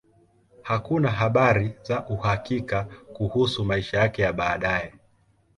[0.61, 4.93] Hakuna habari za uhakika kuhusu maisha yake ya baadaye.